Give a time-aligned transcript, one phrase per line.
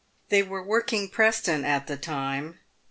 [0.29, 2.57] They were working Preston at the time.